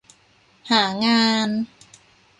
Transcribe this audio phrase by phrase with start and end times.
[0.71, 1.49] หางาน